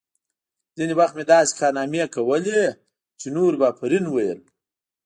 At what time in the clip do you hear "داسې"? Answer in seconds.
1.31-1.51